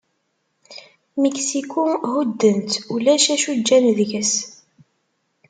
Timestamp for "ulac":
2.95-3.23